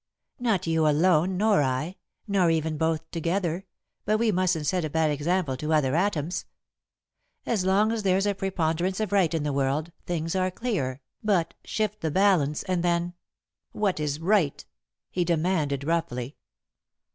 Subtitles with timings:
[0.39, 1.95] "Not you alone, nor I,
[2.27, 3.67] nor even both together,
[4.03, 6.45] but we mustn't set a bad example to other atoms.
[7.45, 11.53] As long as there's a preponderance of right in the world, things are clear, but,
[11.63, 13.13] shift the balance, and then"
[13.67, 14.65] [Sidenote: What Is Right?] "What is right?"
[15.11, 16.35] he demanded, roughly.